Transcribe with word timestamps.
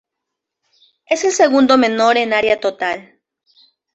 Es 1.05 1.23
el 1.25 1.31
segundo 1.31 1.77
menor 1.77 2.17
en 2.17 2.33
área 2.33 2.59
total. 2.59 3.19